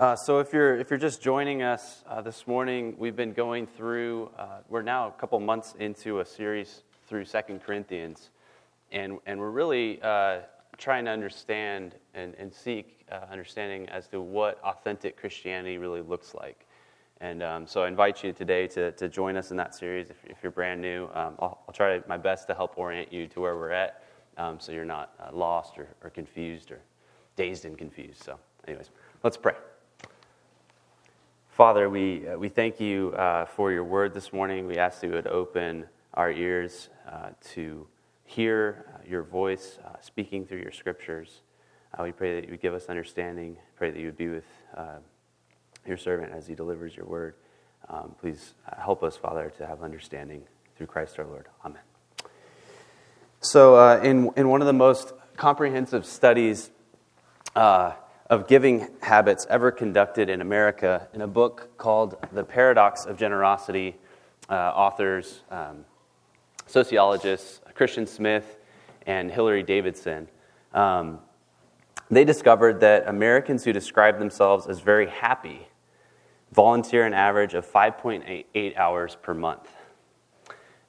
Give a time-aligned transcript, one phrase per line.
[0.00, 3.66] Uh, so if you're if you're just joining us uh, this morning, we've been going
[3.66, 4.30] through.
[4.38, 8.30] Uh, we're now a couple months into a series through Second Corinthians,
[8.92, 10.38] and and we're really uh,
[10.78, 16.32] trying to understand and, and seek uh, understanding as to what authentic Christianity really looks
[16.32, 16.66] like.
[17.20, 20.08] And um, so I invite you today to, to join us in that series.
[20.08, 23.26] If, if you're brand new, um, I'll, I'll, try my best to help orient you
[23.26, 24.02] to where we're at
[24.38, 26.80] um, so you're not uh, lost or, or confused or
[27.36, 28.22] dazed and confused.
[28.22, 28.88] So, anyways,
[29.22, 29.52] let's pray.
[31.60, 34.66] Father, we, uh, we thank you uh, for your word this morning.
[34.66, 37.86] We ask that you would open our ears uh, to
[38.24, 41.42] hear uh, your voice uh, speaking through your scriptures.
[42.02, 43.58] We pray that you would give us understanding.
[43.76, 44.46] Pray that you would be with
[45.86, 47.34] your servant as he delivers your word.
[47.90, 50.44] Um, please help us, Father, to have understanding
[50.78, 51.48] through Christ our Lord.
[51.62, 51.82] Amen.
[53.42, 56.70] So, in, in one of the most comprehensive studies,
[58.30, 63.96] of giving habits ever conducted in America in a book called The Paradox of Generosity.
[64.48, 65.84] Uh, authors, um,
[66.66, 68.56] sociologists, Christian Smith
[69.06, 70.28] and Hilary Davidson.
[70.72, 71.18] Um,
[72.08, 75.68] they discovered that Americans who describe themselves as very happy
[76.52, 79.68] volunteer an average of 5.8 hours per month.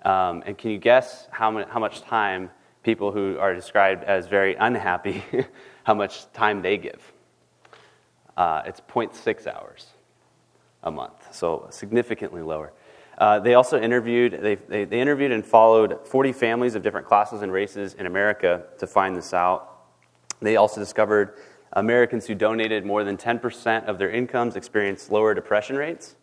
[0.03, 2.49] Um, and can you guess how, how much time
[2.83, 5.23] people who are described as very unhappy,
[5.83, 7.13] how much time they give?
[8.41, 9.85] Uh, it's 0.6 hours
[10.81, 12.73] a month, so significantly lower.
[13.19, 17.43] Uh, they also interviewed, they, they, they, interviewed and followed 40 families of different classes
[17.43, 19.83] and races in America to find this out.
[20.41, 21.37] They also discovered
[21.73, 26.15] Americans who donated more than 10% of their incomes experienced lower depression rates,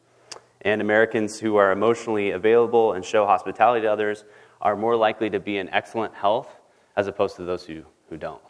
[0.63, 4.25] and Americans who are emotionally available and show hospitality to others
[4.61, 6.49] are more likely to be in excellent health
[6.97, 8.43] as opposed to those who, who don't.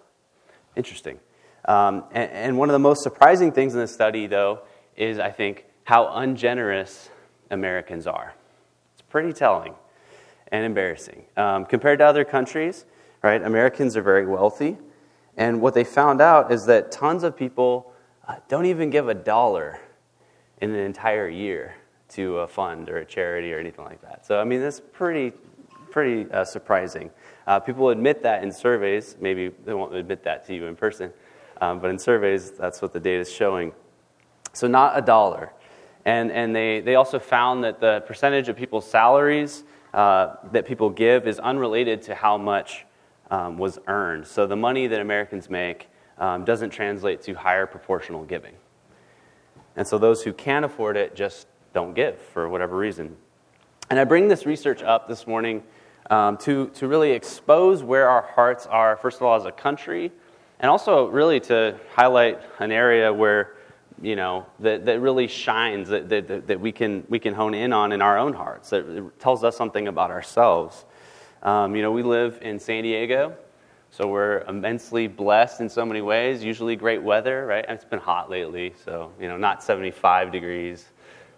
[0.74, 1.20] Interesting.
[1.68, 4.60] Um, and, and, one of the most surprising things in this study, though,
[4.96, 7.10] is I think how ungenerous
[7.50, 8.32] Americans are.
[8.94, 9.74] It's pretty telling
[10.50, 11.24] and embarrassing.
[11.36, 12.86] Um, compared to other countries,
[13.22, 14.78] right, Americans are very wealthy.
[15.36, 17.92] And what they found out is that tons of people
[18.26, 19.78] uh, don't even give a dollar
[20.62, 21.74] in an entire year
[22.10, 24.24] to a fund or a charity or anything like that.
[24.24, 25.36] So, I mean, that's pretty,
[25.90, 27.10] pretty uh, surprising.
[27.46, 29.16] Uh, people admit that in surveys.
[29.20, 31.12] Maybe they won't admit that to you in person.
[31.60, 33.72] Um, but in surveys, that's what the data is showing.
[34.52, 35.52] So, not a dollar.
[36.04, 40.90] And, and they, they also found that the percentage of people's salaries uh, that people
[40.90, 42.86] give is unrelated to how much
[43.30, 44.26] um, was earned.
[44.26, 45.88] So, the money that Americans make
[46.18, 48.54] um, doesn't translate to higher proportional giving.
[49.76, 53.16] And so, those who can afford it just don't give for whatever reason.
[53.90, 55.62] And I bring this research up this morning
[56.10, 60.12] um, to, to really expose where our hearts are, first of all, as a country
[60.60, 63.54] and also really to highlight an area where
[64.00, 67.72] you know that, that really shines that, that, that we, can, we can hone in
[67.72, 70.84] on in our own hearts that tells us something about ourselves.
[71.42, 73.36] Um, you know we live in san diego
[73.90, 76.44] so we're immensely blessed in so many ways.
[76.44, 77.64] Usually great weather right?
[77.68, 80.86] It's been hot lately so you know not 75 degrees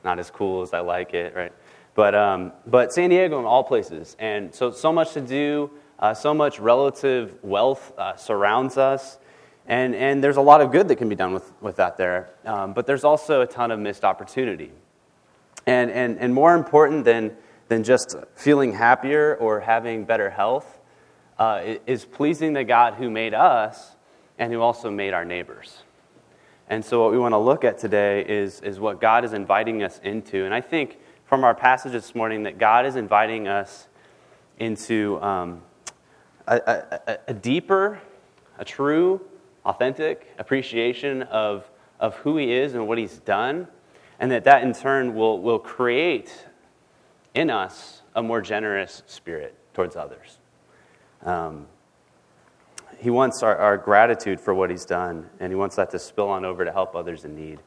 [0.02, 1.52] not as cool as i like it right?
[1.94, 4.16] But, um, but san diego in all places.
[4.18, 9.18] And so so much to do uh, so much relative wealth uh, surrounds us.
[9.66, 12.30] And, and there's a lot of good that can be done with, with that there.
[12.44, 14.72] Um, but there's also a ton of missed opportunity.
[15.66, 17.36] And, and, and more important than,
[17.68, 20.80] than just feeling happier or having better health
[21.38, 23.94] uh, is pleasing the God who made us
[24.38, 25.82] and who also made our neighbors.
[26.68, 29.82] And so, what we want to look at today is, is what God is inviting
[29.82, 30.44] us into.
[30.44, 33.88] And I think from our passage this morning that God is inviting us
[34.58, 35.62] into um,
[36.50, 38.00] a, a, a deeper,
[38.58, 39.20] a true,
[39.64, 43.68] authentic appreciation of, of who he is and what he's done,
[44.18, 46.46] and that that in turn will, will create
[47.34, 50.38] in us a more generous spirit towards others.
[51.22, 51.66] Um,
[52.98, 56.28] he wants our, our, gratitude for what he's done, and he wants that to spill
[56.28, 57.60] on over to help others in need.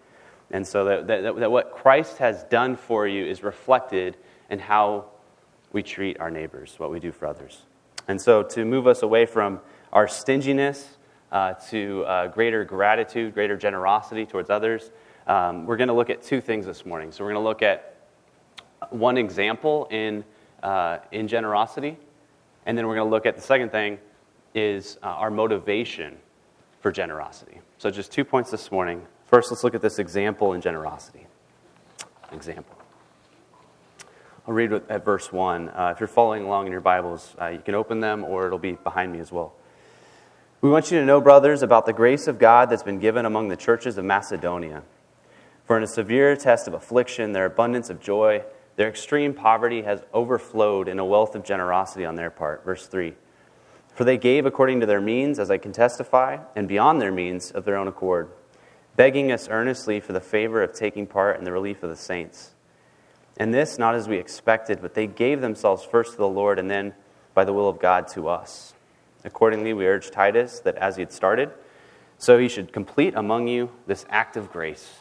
[0.51, 4.17] And so that, that, that what Christ has done for you is reflected
[4.49, 5.05] in how
[5.71, 7.63] we treat our neighbors, what we do for others.
[8.07, 9.59] And so, to move us away from
[9.91, 10.97] our stinginess
[11.31, 14.91] uh, to uh, greater gratitude, greater generosity towards others,
[15.27, 17.11] um, we're going to look at two things this morning.
[17.11, 17.95] So, we're going to look at
[18.89, 20.23] one example in,
[20.61, 21.97] uh, in generosity,
[22.65, 23.99] and then we're going to look at the second thing
[24.53, 26.17] is uh, our motivation
[26.81, 27.61] for generosity.
[27.77, 29.05] So, just two points this morning.
[29.27, 31.25] First, let's look at this example in generosity.
[32.31, 32.82] Example.
[34.45, 35.69] I'll read at verse 1.
[35.69, 38.59] Uh, if you're following along in your Bibles, uh, you can open them or it'll
[38.59, 39.53] be behind me as well.
[40.59, 43.47] We want you to know, brothers, about the grace of God that's been given among
[43.47, 44.83] the churches of Macedonia.
[45.63, 48.43] For in a severe test of affliction, their abundance of joy,
[48.75, 52.65] their extreme poverty has overflowed in a wealth of generosity on their part.
[52.65, 53.13] Verse 3
[53.95, 57.51] For they gave according to their means, as I can testify, and beyond their means
[57.51, 58.29] of their own accord,
[58.97, 62.51] begging us earnestly for the favor of taking part in the relief of the saints.
[63.37, 66.69] And this not as we expected, but they gave themselves first to the Lord, and
[66.69, 66.93] then,
[67.33, 68.73] by the will of God, to us.
[69.23, 71.51] Accordingly, we urge Titus that as he had started,
[72.17, 74.99] so he should complete among you this act of grace.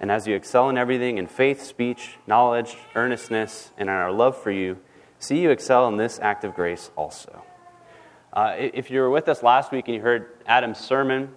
[0.00, 4.36] And as you excel in everything, in faith, speech, knowledge, earnestness, and in our love
[4.36, 4.78] for you,
[5.18, 7.42] see you excel in this act of grace also.
[8.32, 11.32] Uh, if you were with us last week and you heard Adam's sermon,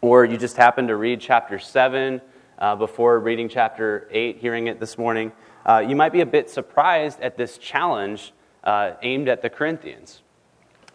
[0.00, 2.20] or you just happened to read chapter 7
[2.58, 5.32] uh, before reading chapter 8, hearing it this morning,
[5.66, 8.32] uh, you might be a bit surprised at this challenge
[8.64, 10.22] uh, aimed at the Corinthians.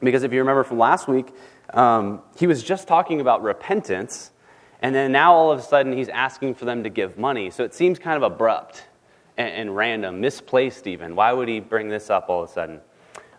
[0.02, 1.28] Because if you remember from last week,
[1.74, 4.32] um, he was just talking about repentance,
[4.82, 7.50] and then now all of a sudden he's asking for them to give money.
[7.50, 8.88] So it seems kind of abrupt
[9.38, 11.16] and, and random, misplaced even.
[11.16, 12.80] Why would he bring this up all of a sudden?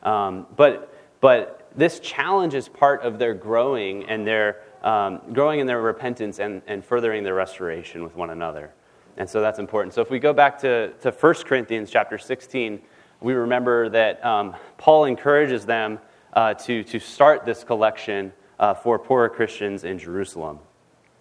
[0.02, 5.66] Um, but, but this challenge is part of their growing and their um, growing in
[5.66, 8.72] their repentance and, and furthering their restoration with one another.
[9.16, 9.94] And so that's important.
[9.94, 12.80] So if we go back to, to 1 Corinthians chapter 16,
[13.20, 15.98] we remember that um, Paul encourages them
[16.32, 20.60] uh, to, to start this collection uh, for poorer Christians in Jerusalem.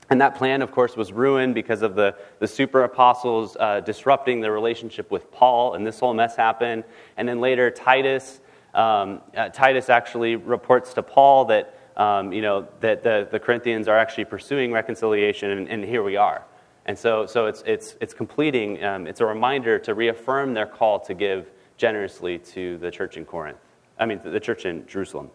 [0.09, 4.41] And that plan, of course, was ruined because of the, the super apostles uh, disrupting
[4.41, 6.83] the relationship with Paul, and this whole mess happened.
[7.18, 8.39] And then later, Titus,
[8.74, 13.88] um, uh, Titus actually reports to Paul that, um, you know, that the, the Corinthians
[13.88, 16.44] are actually pursuing reconciliation, and, and here we are.
[16.89, 21.00] And so, so it's, it's, it's completing, um, it's a reminder to reaffirm their call
[21.01, 23.59] to give generously to the church in Corinth.
[24.00, 25.30] I mean, the church in Jerusalem.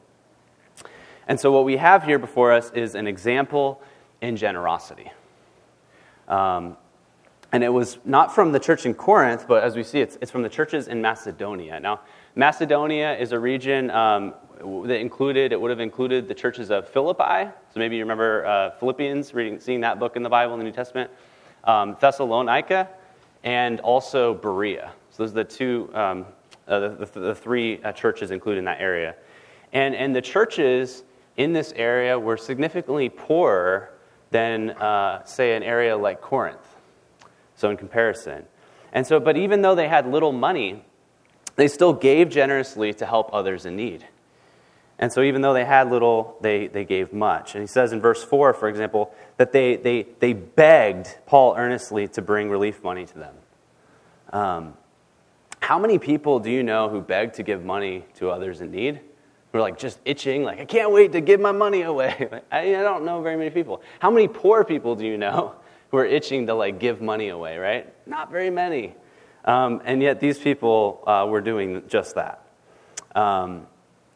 [1.28, 3.80] And so, what we have here before us is an example
[4.20, 5.12] in generosity.
[6.26, 6.76] Um,
[7.52, 10.32] and it was not from the church in Corinth, but as we see, it's, it's
[10.32, 11.78] from the churches in Macedonia.
[11.78, 12.00] Now,
[12.34, 17.48] Macedonia is a region um, that included, it would have included the churches of Philippi.
[17.72, 20.64] So maybe you remember uh, Philippians, reading, seeing that book in the Bible in the
[20.64, 21.12] New Testament.
[21.64, 22.88] Um, Thessalonica,
[23.42, 24.92] and also Berea.
[25.10, 26.26] So those are the two um,
[26.66, 29.14] uh, the, the, the, three uh, churches included in that area.
[29.72, 31.02] And, and the churches
[31.36, 33.92] in this area were significantly poorer
[34.30, 36.76] than, uh, say, an area like Corinth.
[37.56, 38.44] So, in comparison.
[38.92, 40.84] And so, but even though they had little money,
[41.56, 44.06] they still gave generously to help others in need.
[45.04, 47.54] And so, even though they had little, they, they gave much.
[47.54, 52.08] And he says in verse 4, for example, that they, they, they begged Paul earnestly
[52.08, 53.34] to bring relief money to them.
[54.32, 54.74] Um,
[55.60, 58.98] how many people do you know who beg to give money to others in need?
[59.52, 62.40] Who are like just itching, like, I can't wait to give my money away.
[62.50, 63.82] I, I don't know very many people.
[63.98, 65.54] How many poor people do you know
[65.90, 67.92] who are itching to like give money away, right?
[68.08, 68.94] Not very many.
[69.44, 72.40] Um, and yet these people uh, were doing just that.
[73.14, 73.66] Um,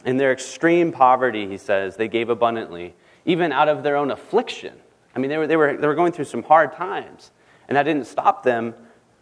[0.05, 4.75] in their extreme poverty, he says, they gave abundantly, even out of their own affliction.
[5.15, 7.31] I mean, they were, they were, they were going through some hard times,
[7.69, 8.75] and that didn't stop them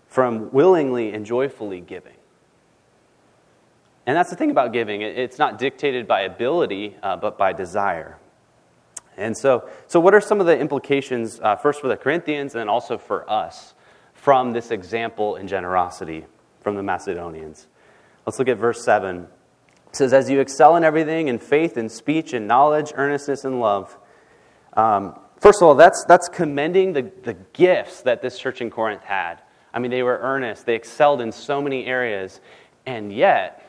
[0.07, 2.13] from willingly and joyfully giving.
[4.07, 5.03] And that's the thing about giving.
[5.03, 8.19] It's not dictated by ability, uh, but by desire.
[9.17, 12.61] And so, so, what are some of the implications, uh, first for the Corinthians and
[12.61, 13.75] then also for us,
[14.13, 16.27] from this example in generosity
[16.61, 17.67] from the Macedonians?
[18.27, 19.27] Let's look at verse 7.
[19.97, 23.61] It says, As you excel in everything, in faith, in speech, in knowledge, earnestness, and
[23.61, 23.97] love.
[24.75, 29.03] Um, first of all, that's, that's commending the, the gifts that this church in Corinth
[29.03, 29.37] had.
[29.73, 32.43] I mean, they were earnest, they excelled in so many areas,
[32.85, 33.67] and yet,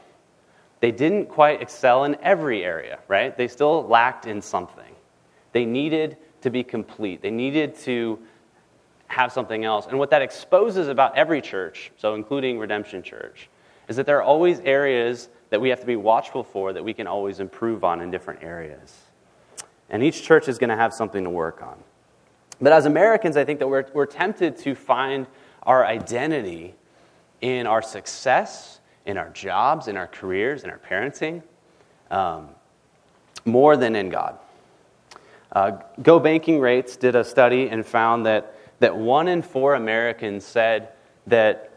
[0.82, 3.36] they didn't quite excel in every area, right?
[3.38, 4.96] They still lacked in something.
[5.54, 8.20] They needed to be complete, they needed to
[9.08, 9.88] have something else.
[9.88, 13.48] And what that exposes about every church, so including Redemption Church,
[13.88, 16.94] is that there are always areas that we have to be watchful for that we
[16.94, 18.96] can always improve on in different areas.
[19.90, 21.78] And each church is going to have something to work on.
[22.60, 25.28] But as Americans, I think that we're, we're tempted to find
[25.64, 26.76] our identity
[27.42, 28.78] in our success
[29.08, 31.42] in our jobs, in our careers, in our parenting,
[32.12, 32.50] um,
[33.46, 34.38] more than in God.
[35.54, 40.46] Uh, Go Banking Rates did a study and found that, that one in four Americans
[40.46, 40.90] said
[41.26, 41.72] that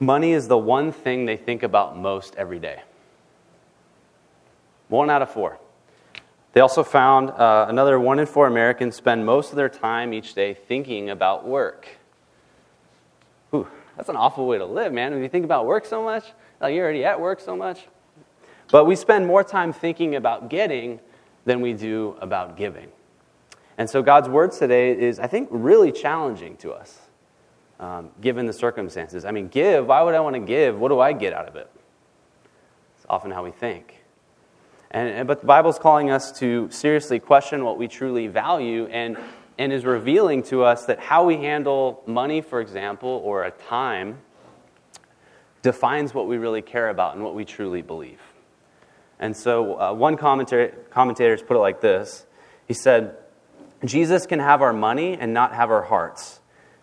[0.00, 2.82] money is the one thing they think about most every day.
[4.88, 5.58] One out of four.
[6.52, 10.34] They also found uh, another one in four Americans spend most of their time each
[10.34, 11.88] day thinking about work.
[13.52, 15.12] Ooh, that's an awful way to live, man.
[15.12, 16.24] If you think about work so much,
[16.60, 17.86] like you're already at work so much.
[18.70, 21.00] But we spend more time thinking about getting
[21.44, 22.88] than we do about giving.
[23.76, 27.00] And so God's word today is, I think, really challenging to us.
[27.80, 29.24] um, given the circumstances.
[29.24, 30.78] I mean, give, why would I want to give?
[30.78, 31.70] What do I get out of it?
[32.96, 34.03] It's often how we think.
[34.94, 39.18] And, but the Bible's calling us to seriously question what we truly value and,
[39.58, 44.18] and is revealing to us that how we handle money, for example, or a time
[45.62, 48.20] defines what we really care about and what we truly believe.
[49.18, 52.24] And so uh, one commentator, commentator put it like this
[52.68, 53.16] He said,
[53.84, 56.40] Jesus can have our money and not have our hearts,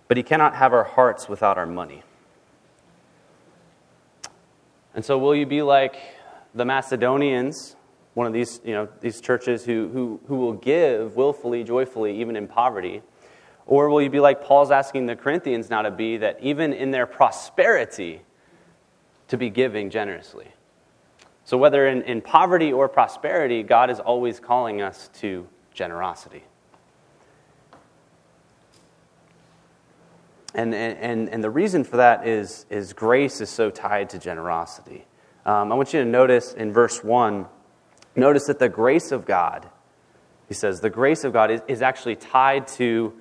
[0.10, 2.04] but he cannot have our hearts without our money.
[4.94, 5.96] And so, will you be like
[6.54, 7.78] the Macedonians,
[8.14, 12.36] one of these, you know, these churches who, who, who will give willfully, joyfully, even
[12.36, 13.02] in poverty?
[13.66, 16.92] Or will you be like Paul's asking the Corinthians now to be, that even in
[16.92, 18.22] their prosperity,
[19.30, 20.48] to be giving generously?
[21.46, 26.44] So, whether in, in poverty or prosperity, God is always calling us to generosity.
[30.54, 35.06] And, and, and the reason for that is, is grace is so tied to generosity.
[35.46, 37.46] Um, I want you to notice in verse 1,
[38.16, 39.70] notice that the grace of God,
[40.48, 43.14] he says, the grace of God is, is actually tied to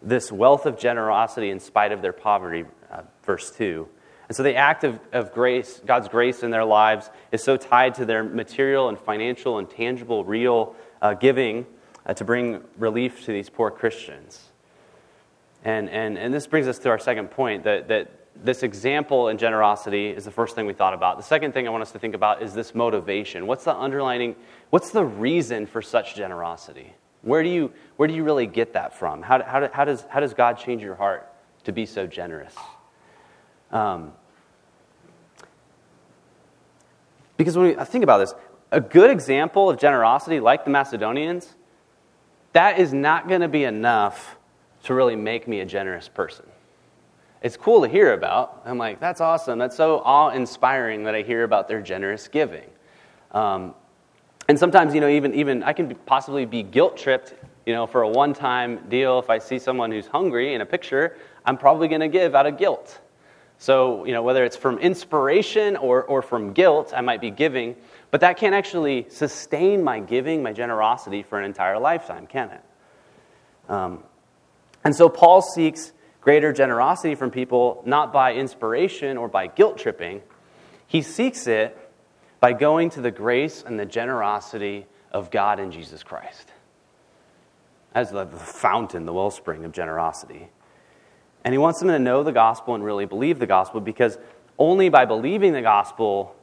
[0.00, 3.88] this wealth of generosity in spite of their poverty, uh, verse 2.
[4.28, 7.94] And so the act of, of grace, God's grace in their lives, is so tied
[7.96, 11.66] to their material and financial and tangible, real uh, giving
[12.06, 14.42] uh, to bring relief to these poor Christians.
[15.64, 19.38] And, and, and this brings us to our second point that, that this example in
[19.38, 21.16] generosity is the first thing we thought about.
[21.16, 23.46] The second thing I want us to think about is this motivation.
[23.46, 24.36] What's the underlining,
[24.70, 26.92] what's the reason for such generosity?
[27.22, 29.22] Where do you, where do you really get that from?
[29.22, 31.32] How, how, how, does, how does God change your heart
[31.64, 32.54] to be so generous?
[33.70, 34.12] Um,
[37.36, 38.34] because when we think about this,
[38.72, 41.54] a good example of generosity, like the Macedonians,
[42.54, 44.36] that is not going to be enough
[44.84, 46.46] to really make me a generous person.
[47.42, 48.62] It's cool to hear about.
[48.64, 49.58] I'm like, that's awesome.
[49.58, 52.70] That's so awe inspiring that I hear about their generous giving.
[53.32, 53.74] Um,
[54.48, 57.34] and sometimes, you know, even, even I can possibly be guilt tripped,
[57.66, 59.18] you know, for a one time deal.
[59.18, 62.46] If I see someone who's hungry in a picture, I'm probably going to give out
[62.46, 63.00] of guilt.
[63.58, 67.76] So, you know, whether it's from inspiration or, or from guilt, I might be giving,
[68.10, 72.60] but that can't actually sustain my giving, my generosity for an entire lifetime, can it?
[73.68, 74.04] Um,
[74.84, 75.92] and so Paul seeks
[76.22, 80.22] greater generosity from people not by inspiration or by guilt tripping.
[80.86, 81.76] He seeks it
[82.40, 86.50] by going to the grace and the generosity of God in Jesus Christ
[87.94, 90.48] as the fountain, the wellspring of generosity.
[91.44, 94.16] And he wants them to know the gospel and really believe the gospel because
[94.58, 96.34] only by believing the gospel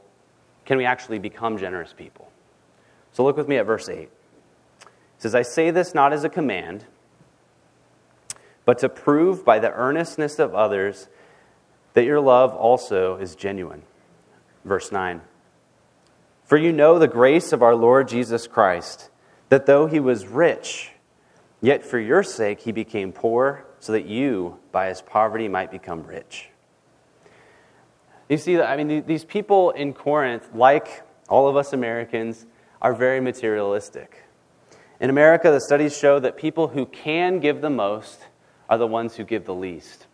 [0.64, 2.30] can we actually become generous people.
[3.12, 4.02] So look with me at verse 8.
[4.02, 4.10] It
[5.18, 6.84] says, I say this not as a command
[8.64, 11.08] but to prove by the earnestness of others
[11.94, 13.82] that your love also is genuine.
[14.64, 15.20] Verse 9
[16.44, 19.10] For you know the grace of our Lord Jesus Christ,
[19.48, 20.92] that though he was rich,
[21.60, 26.06] yet for your sake he became poor, so that you, by his poverty, might become
[26.06, 26.50] rich.
[28.28, 32.46] You see, I mean, these people in Corinth, like all of us Americans,
[32.80, 34.22] are very materialistic.
[35.00, 38.26] In America, the studies show that people who can give the most
[38.70, 40.06] are the ones who give the least.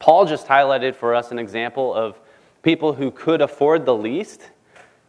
[0.00, 2.20] Paul just highlighted for us an example of
[2.62, 4.50] people who could afford the least,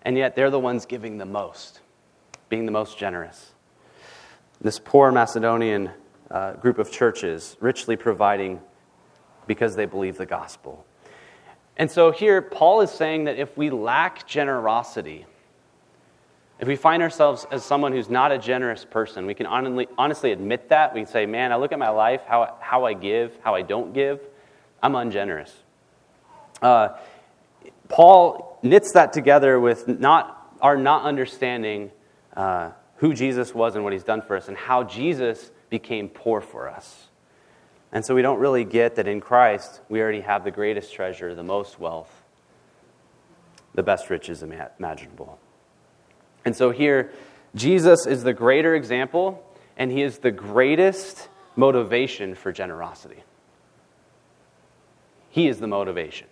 [0.04, 1.82] and yet they're the ones giving the most,
[2.48, 3.52] being the most generous.
[4.62, 5.90] This poor Macedonian
[6.32, 8.62] uh, group of churches, richly providing
[9.48, 10.86] because they believe the gospel.
[11.76, 15.26] And so here, Paul is saying that if we lack generosity,
[16.60, 20.70] if we find ourselves as someone who's not a generous person, we can honestly, admit
[20.70, 20.94] that.
[20.94, 23.62] We can say, man, I look at my life, how, how I give, how I
[23.62, 24.20] don't give,
[24.84, 25.54] I'm ungenerous.
[26.62, 26.90] Uh,
[27.88, 31.92] Paul knits that together with not, our not understanding
[32.36, 36.42] uh, who Jesus was and what he's done for us and how Jesus became poor
[36.42, 37.08] for us.
[37.94, 41.34] And so we don't really get that in Christ we already have the greatest treasure,
[41.34, 42.14] the most wealth,
[43.74, 45.40] the best riches imaginable.
[46.50, 47.12] And so here,
[47.54, 49.46] Jesus is the greater example,
[49.78, 53.24] and he is the greatest motivation for generosity.
[55.30, 56.26] He is the motivation.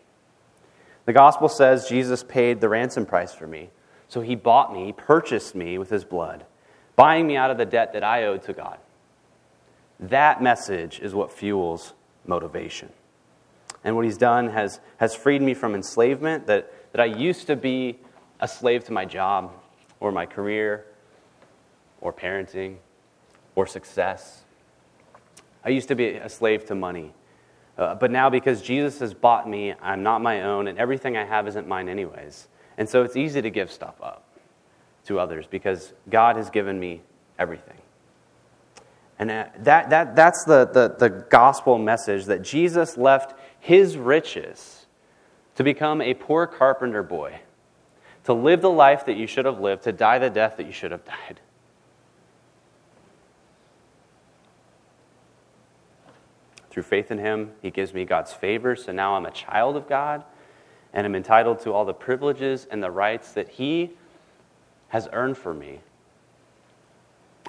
[1.06, 3.70] The gospel says Jesus paid the ransom price for me.
[4.08, 6.48] So he bought me, purchased me with his blood,
[6.96, 8.80] buying me out of the debt that I owed to God.
[10.00, 11.94] That message is what fuels
[12.26, 12.90] motivation.
[13.84, 17.56] And what he's done has, has freed me from enslavement, that, that I used to
[17.56, 18.00] be
[18.40, 19.52] a slave to my job,
[20.00, 20.86] or my career
[22.02, 22.78] or parenting
[23.56, 24.44] or success.
[25.64, 27.14] I used to be a slave to money.
[27.78, 31.26] Uh, but now, because Jesus has bought me, I'm not my own, and everything I
[31.26, 32.48] have isn't mine, anyways.
[32.78, 34.24] And so it's easy to give stuff up
[35.06, 37.02] to others because God has given me
[37.38, 37.78] everything.
[39.20, 44.86] And uh, that, that, that's the, the, the gospel message that Jesus left his riches
[45.56, 47.40] to become a poor carpenter boy,
[48.28, 50.74] to live the life that you should have lived, to die the death that you
[50.74, 51.40] should have died.
[56.70, 59.88] Through faith in Him, He gives me God's favor, so now I'm a child of
[59.88, 60.26] God,
[60.92, 63.92] and I'm entitled to all the privileges and the rights that He
[64.90, 65.80] has earned for me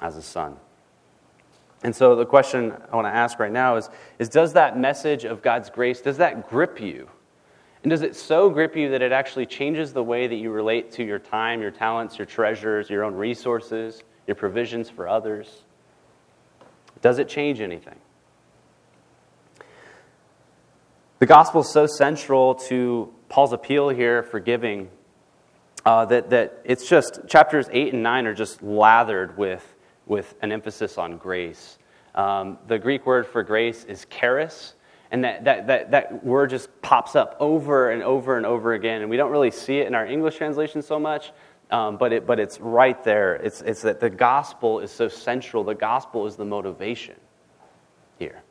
[0.01, 0.55] as a son.
[1.83, 5.25] And so the question I want to ask right now is, is does that message
[5.25, 7.09] of God's grace, does that grip you?
[7.83, 10.91] And does it so grip you that it actually changes the way that you relate
[10.93, 15.63] to your time, your talents, your treasures, your own resources, your provisions for others?
[17.01, 17.95] Does it change anything?
[21.19, 24.89] The gospel is so central to Paul's appeal here for giving
[25.85, 30.51] uh, that, that it's just, chapters 8 and 9 are just lathered with, with an
[30.51, 31.77] emphasis on grace.
[32.15, 34.75] Um, the Greek word for grace is charis,
[35.11, 39.01] and that, that, that, that word just pops up over and over and over again.
[39.01, 41.31] And we don't really see it in our English translation so much,
[41.71, 43.35] um, but, it, but it's right there.
[43.35, 47.15] It's, it's that the gospel is so central, the gospel is the motivation
[48.19, 48.43] here.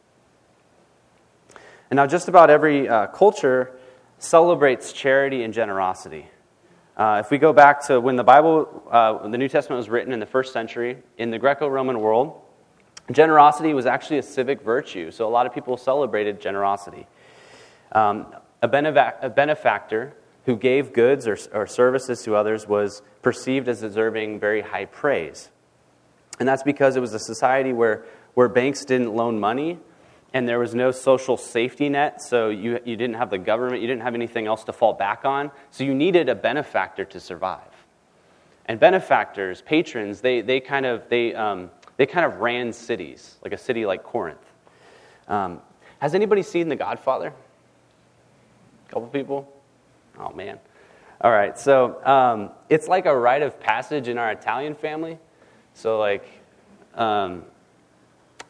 [1.91, 3.79] And now, just about every uh, culture
[4.19, 6.29] celebrates charity and generosity.
[6.97, 10.13] Uh, if we go back to when the Bible, uh, the New Testament was written
[10.13, 12.43] in the first century, in the Greco Roman world,
[13.11, 15.11] generosity was actually a civic virtue.
[15.11, 17.07] So a lot of people celebrated generosity.
[17.93, 18.27] Um,
[18.63, 18.69] a,
[19.23, 24.61] a, benefactor who gave goods or, or services to others was perceived as deserving very
[24.61, 25.49] high praise.
[26.39, 29.79] And that's because it was a society where, where banks didn't loan money
[30.35, 33.89] and there was no social safety net, so you, you didn't have the government, you
[33.89, 37.61] didn't have anything else to fall back on, so you needed a benefactor to survive.
[38.67, 43.53] And benefactors, patrons, they, they kind of they, um, they kind of ran cities, like
[43.53, 44.41] a city like Corinth.
[45.29, 45.61] Um,
[45.99, 47.35] has anybody seen The Godfather?
[48.89, 49.47] A couple people?
[50.19, 50.59] Oh man.
[51.21, 55.19] All right, so um, it's like a rite of passage in our Italian family.
[55.75, 56.27] So like.
[56.95, 57.45] Um,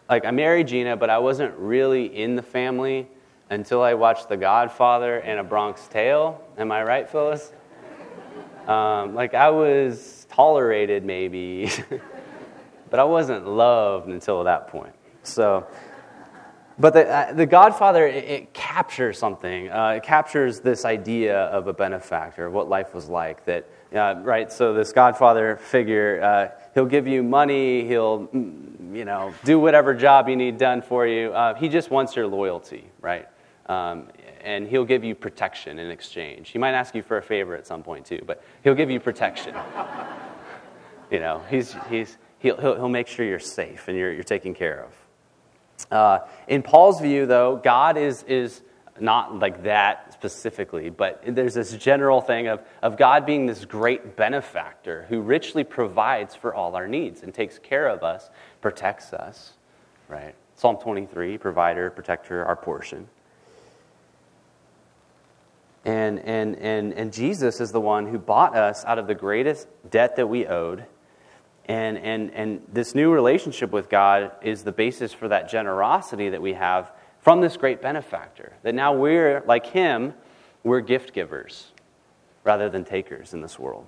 [0.09, 3.07] like I married Gina, but I wasn't really in the family
[3.51, 6.43] until I watched The Godfather and A Bronx Tale.
[6.57, 7.53] Am I right, Phyllis?
[8.67, 11.71] Um, like I was tolerated, maybe,
[12.91, 14.95] but I wasn't loved until that point.
[15.23, 15.67] So,
[16.79, 19.69] but the, uh, the Godfather, it, it captures something.
[19.69, 23.45] Uh, it captures this idea of a benefactor, what life was like.
[23.47, 24.51] That, uh, right?
[24.53, 29.93] So this Godfather figure, uh, he'll give you money, he'll mm, you know, do whatever
[29.93, 31.33] job you need done for you.
[31.33, 33.29] Uh, he just wants your loyalty, right?
[33.67, 34.09] Um,
[34.43, 36.51] and he'll give you protection in exchange.
[36.51, 39.01] He might ask you for a favor at some point too, but he'll give you
[39.01, 39.55] protection.
[41.11, 44.55] you know, he's, he's, he'll, he'll, he'll, make sure you're safe and you're, you're taken
[44.55, 45.93] care of.
[45.93, 48.63] Uh, in Paul's view, though, God is, is
[49.01, 54.17] not like that specifically, but there's this general thing of, of God being this great
[54.17, 58.29] benefactor who richly provides for all our needs and takes care of us,
[58.61, 59.53] protects us,
[60.09, 60.35] right?
[60.57, 63.09] Psalm 23, provider, protector, our portion.
[65.85, 69.69] And, and, and, and Jesus is the one who bought us out of the greatest
[69.89, 70.85] debt that we owed.
[71.69, 76.41] And, and, and this new relationship with God is the basis for that generosity that
[76.41, 78.55] we have from this great benefactor.
[78.63, 80.15] That now we're, like him,
[80.65, 81.73] we're gift givers
[82.43, 83.87] rather than takers in this world.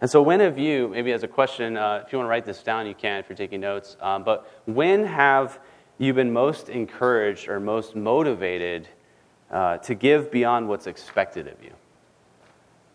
[0.00, 2.44] And so, when have you, maybe as a question, uh, if you want to write
[2.44, 5.58] this down, you can if you're taking notes, um, but when have
[5.98, 8.88] you been most encouraged or most motivated
[9.50, 11.72] uh, to give beyond what's expected of you?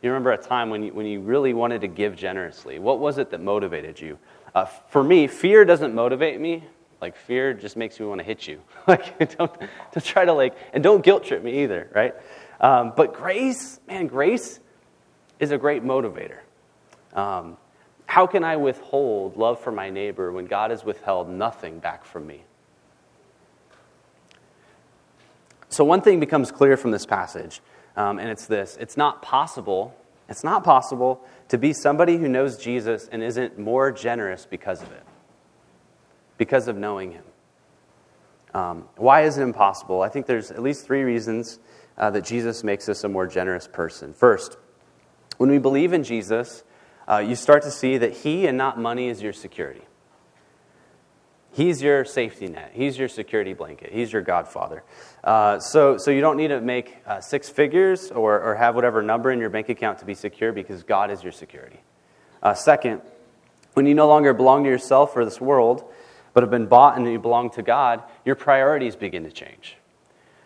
[0.01, 2.79] You remember a time when you, when you really wanted to give generously.
[2.79, 4.17] What was it that motivated you?
[4.55, 6.63] Uh, for me, fear doesn't motivate me,
[7.01, 8.61] like fear just makes me want to hit you.
[8.87, 9.51] like don't,
[10.03, 12.15] try to like, and don't guilt trip me either, right?
[12.59, 14.59] Um, but grace, man, grace
[15.39, 16.39] is a great motivator.
[17.13, 17.57] Um,
[18.05, 22.27] how can I withhold love for my neighbor when God has withheld nothing back from
[22.27, 22.43] me?
[25.69, 27.61] So, one thing becomes clear from this passage,
[27.95, 29.95] um, and it's this it's not possible,
[30.29, 34.91] it's not possible to be somebody who knows Jesus and isn't more generous because of
[34.91, 35.03] it
[36.41, 37.23] because of knowing Him.
[38.55, 40.01] Um, why is it impossible?
[40.01, 41.59] I think there's at least three reasons
[41.99, 44.11] uh, that Jesus makes us a more generous person.
[44.11, 44.57] First,
[45.37, 46.63] when we believe in Jesus,
[47.07, 49.83] uh, you start to see that He and not money is your security.
[51.53, 52.71] He's your safety net.
[52.73, 53.91] He's your security blanket.
[53.91, 54.83] He's your godfather.
[55.23, 59.01] Uh, so, so you don't need to make uh, six figures or, or have whatever
[59.01, 61.81] number in your bank account to be secure because God is your security.
[62.41, 63.01] Uh, second,
[63.73, 65.83] when you no longer belong to yourself or this world,
[66.33, 69.75] but have been bought and you belong to God, your priorities begin to change.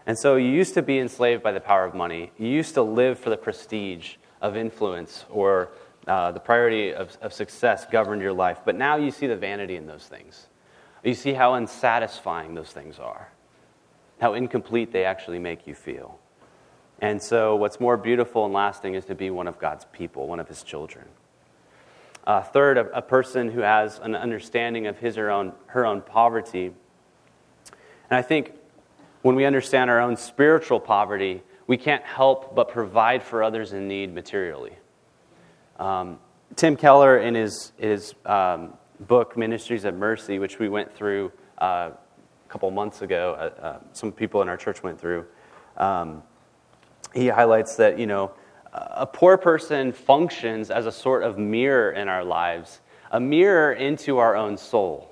[0.07, 2.31] And so you used to be enslaved by the power of money.
[2.37, 5.69] You used to live for the prestige of influence or
[6.07, 8.61] uh, the priority of, of success governed your life.
[8.65, 10.47] But now you see the vanity in those things.
[11.05, 13.29] You see how unsatisfying those things are,
[14.19, 16.19] how incomplete they actually make you feel.
[16.99, 20.39] And so, what's more beautiful and lasting is to be one of God's people, one
[20.39, 21.05] of His children.
[22.25, 26.01] Uh, third, a, a, person who has an understanding of his or own, her own
[26.01, 26.73] poverty.
[28.09, 28.53] And I think
[29.21, 33.87] when we understand our own spiritual poverty, we can't help but provide for others in
[33.87, 34.73] need materially.
[35.77, 36.17] Um,
[36.55, 41.91] Tim Keller, in his, his um, book, Ministries of Mercy, which we went through uh,
[41.93, 45.25] a couple months ago, uh, uh, some people in our church went through,
[45.77, 46.23] um,
[47.13, 48.31] he highlights that, you know,
[48.73, 52.81] a poor person functions as a sort of mirror in our lives,
[53.11, 55.09] a mirror into our own soul,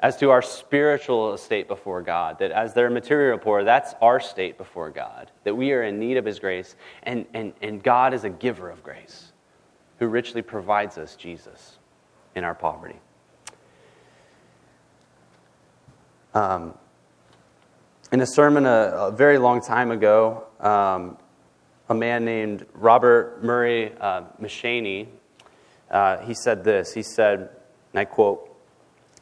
[0.00, 2.38] as to our spiritual state before God.
[2.38, 6.16] That as they're material poor, that's our state before God, that we are in need
[6.16, 9.32] of His grace, and, and, and God is a giver of grace
[9.98, 11.77] who richly provides us Jesus
[12.38, 12.96] in our poverty.
[16.34, 16.74] Um,
[18.12, 21.18] in a sermon a, a, very long time ago, um,
[21.88, 24.22] a man named Robert Murray uh,
[25.90, 26.94] uh, he said this.
[26.94, 27.50] He said,
[27.92, 28.48] and I quote,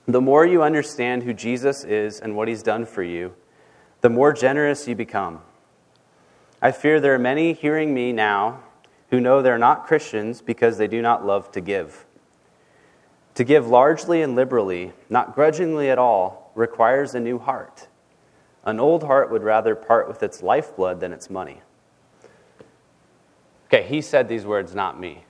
[0.07, 3.35] The more you understand who Jesus is and what he's done for you,
[4.01, 5.41] the more generous you become.
[6.61, 8.63] I fear there are many hearing me now
[9.11, 12.07] who know they're not Christians because they do not love to give.
[13.37, 17.87] To give largely and liberally, not grudgingly at all, requires a new heart.
[18.65, 21.61] An old heart would rather part with its lifeblood than its money.
[23.67, 25.25] Okay, he said these words, not me.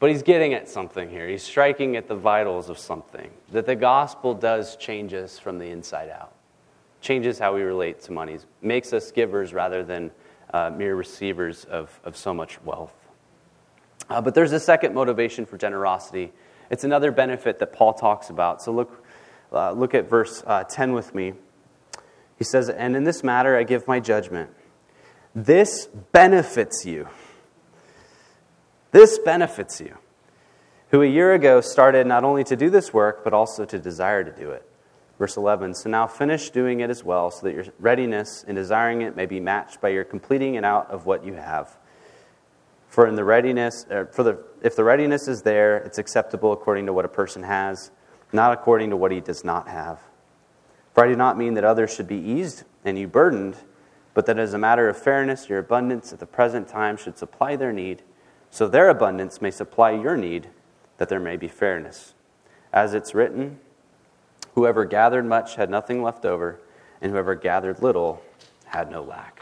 [0.00, 1.28] But he's getting at something here.
[1.28, 3.30] He's striking at the vitals of something.
[3.52, 6.32] That the gospel does change us from the inside out,
[7.00, 10.10] changes how we relate to money, makes us givers rather than
[10.52, 12.99] uh, mere receivers of, of so much wealth.
[14.10, 16.32] Uh, but there's a second motivation for generosity.
[16.68, 18.60] It's another benefit that Paul talks about.
[18.60, 19.04] So look,
[19.52, 21.34] uh, look at verse uh, 10 with me.
[22.36, 24.50] He says, And in this matter I give my judgment.
[25.34, 27.08] This benefits you.
[28.90, 29.96] This benefits you,
[30.90, 34.24] who a year ago started not only to do this work, but also to desire
[34.24, 34.68] to do it.
[35.16, 39.02] Verse 11 So now finish doing it as well, so that your readiness in desiring
[39.02, 41.76] it may be matched by your completing it out of what you have.
[42.90, 46.86] For in the readiness, uh, for the, if the readiness is there, it's acceptable according
[46.86, 47.92] to what a person has,
[48.32, 50.00] not according to what he does not have.
[50.92, 53.56] For I do not mean that others should be eased and you burdened,
[54.12, 57.54] but that as a matter of fairness, your abundance at the present time should supply
[57.54, 58.02] their need,
[58.50, 60.48] so their abundance may supply your need,
[60.98, 62.14] that there may be fairness.
[62.72, 63.60] As it's written,
[64.56, 66.60] whoever gathered much had nothing left over,
[67.00, 68.20] and whoever gathered little
[68.66, 69.39] had no lack.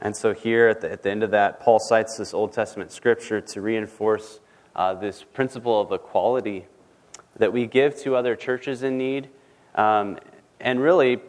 [0.00, 2.92] And so, here at the, at the end of that, Paul cites this Old Testament
[2.92, 4.40] scripture to reinforce
[4.74, 6.66] uh, this principle of equality
[7.38, 9.28] that we give to other churches in need,
[9.74, 10.18] um,
[10.60, 11.20] and really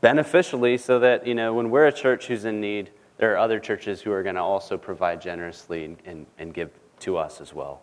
[0.00, 3.60] beneficially, so that you know when we're a church who's in need, there are other
[3.60, 6.70] churches who are going to also provide generously and, and, give
[7.00, 7.82] to us as well.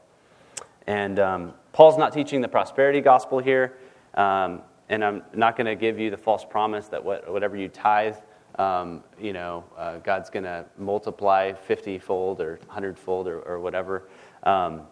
[0.87, 3.77] And um, Paul's not teaching the prosperity gospel here,
[4.15, 7.69] um, and I'm not going to give you the false promise that what, whatever you
[7.69, 8.15] tithe
[8.61, 13.59] um, you know, uh, God's going to multiply 50 fold or 100 fold or, or
[13.59, 14.03] whatever.
[14.43, 14.83] Um,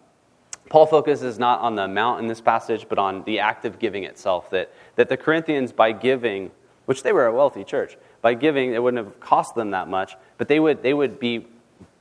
[0.68, 4.04] Paul focuses not on the amount in this passage, but on the act of giving
[4.04, 4.50] itself.
[4.50, 6.50] That, that the Corinthians, by giving,
[6.86, 10.16] which they were a wealthy church, by giving, it wouldn't have cost them that much,
[10.36, 11.46] but they would, they would, be,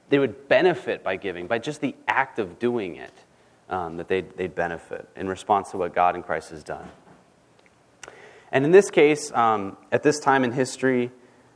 [0.09, 3.13] they would benefit by giving, by just the act of doing it,
[3.69, 6.89] um, that they'd, they'd benefit in response to what God in Christ has done.
[8.51, 11.11] And in this case, um, at this time in history,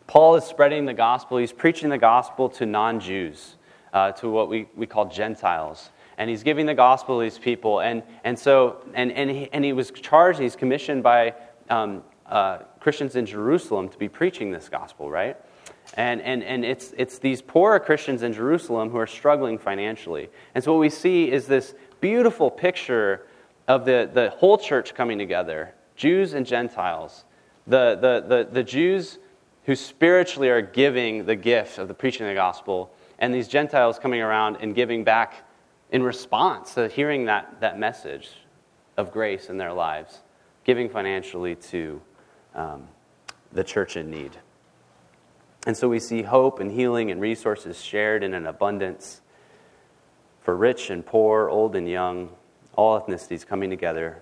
[0.08, 1.38] Paul is spreading the gospel.
[1.38, 3.56] He's preaching the gospel to non Jews,
[3.94, 5.90] uh, to what we, we call Gentiles.
[6.18, 7.80] And he's giving the gospel to these people.
[7.80, 11.34] And, and so, and, and, he, and he was charged, he's commissioned by
[11.70, 15.38] um, uh, Christians in Jerusalem to be preaching this gospel, right?
[15.96, 20.30] And, and, and it's, it's these poorer Christians in Jerusalem who are struggling financially.
[20.56, 23.26] And so, what we see is this beautiful picture
[23.68, 27.26] of the, the whole church coming together Jews and Gentiles.
[27.66, 29.20] The, the, the, the Jews
[29.66, 33.98] who spiritually are giving the gift of the preaching of the gospel, and these Gentiles
[34.00, 35.48] coming around and giving back
[35.92, 38.32] in response to hearing that, that message
[38.98, 40.20] of grace in their lives,
[40.66, 42.02] giving financially to
[42.56, 42.88] um,
[43.52, 44.32] the church in need.
[45.66, 49.22] And so we see hope and healing and resources shared in an abundance
[50.42, 52.30] for rich and poor, old and young,
[52.76, 54.22] all ethnicities coming together,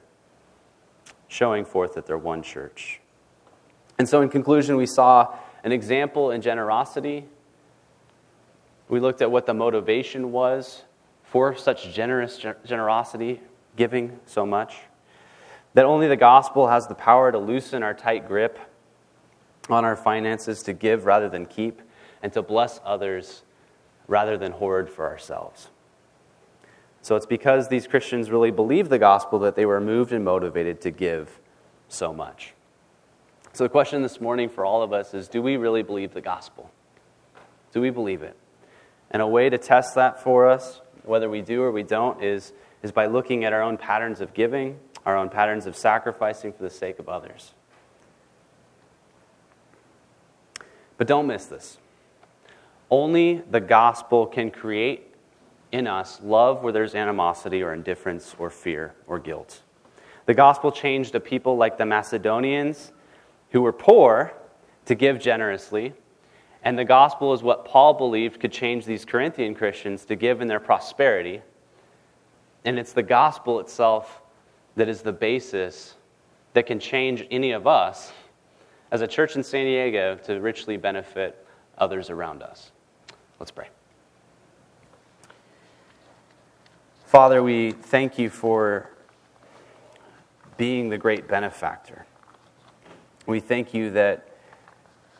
[1.27, 3.00] showing forth that they're one church.
[4.01, 7.27] And so, in conclusion, we saw an example in generosity.
[8.89, 10.85] We looked at what the motivation was
[11.23, 13.41] for such generous generosity,
[13.75, 14.75] giving so much.
[15.75, 18.57] That only the gospel has the power to loosen our tight grip
[19.69, 21.79] on our finances, to give rather than keep,
[22.23, 23.43] and to bless others
[24.07, 25.69] rather than hoard for ourselves.
[27.03, 30.81] So it's because these Christians really believed the gospel that they were moved and motivated
[30.81, 31.39] to give
[31.87, 32.55] so much.
[33.53, 36.21] So the question this morning for all of us is do we really believe the
[36.21, 36.71] gospel?
[37.73, 38.37] Do we believe it?
[39.09, 42.53] And a way to test that for us, whether we do or we don't, is,
[42.81, 46.63] is by looking at our own patterns of giving, our own patterns of sacrificing for
[46.63, 47.53] the sake of others.
[50.97, 51.77] But don't miss this.
[52.89, 55.13] Only the gospel can create
[55.71, 59.61] in us love where there's animosity or indifference or fear or guilt.
[60.25, 62.91] The gospel changed a people like the Macedonians
[63.51, 64.33] who were poor
[64.85, 65.93] to give generously.
[66.63, 70.47] And the gospel is what Paul believed could change these Corinthian Christians to give in
[70.47, 71.41] their prosperity.
[72.65, 74.21] And it's the gospel itself
[74.75, 75.95] that is the basis
[76.53, 78.11] that can change any of us
[78.91, 81.45] as a church in San Diego to richly benefit
[81.77, 82.71] others around us.
[83.39, 83.69] Let's pray.
[87.05, 88.89] Father, we thank you for
[90.57, 92.05] being the great benefactor.
[93.25, 94.27] We thank you that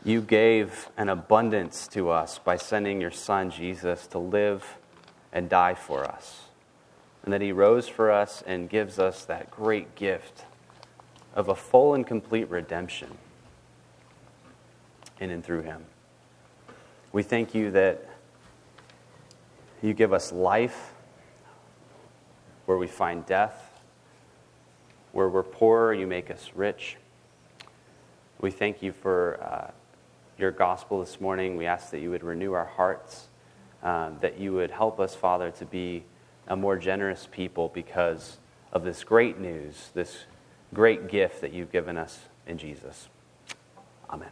[0.04, 4.78] you gave an abundance to us by sending your Son, Jesus, to live
[5.32, 6.46] and die for us.
[7.24, 10.46] And that he rose for us and gives us that great gift
[11.36, 13.18] of a full and complete redemption
[15.20, 15.86] in and through him.
[17.14, 18.10] We thank you that
[19.84, 20.94] you give us life
[22.66, 23.68] where we find death.
[25.12, 26.98] Where we're poor, you make us rich.
[28.42, 29.72] We thank you for uh,
[30.40, 31.58] your gospel this morning.
[31.58, 33.28] We ask that you would renew our hearts,
[33.84, 36.04] uh, that you would help us, Father, to be
[36.48, 38.40] a more generous people because
[38.74, 40.26] of this great news, this
[40.74, 43.10] great gift that you've given us in Jesus.
[44.10, 44.32] Amen.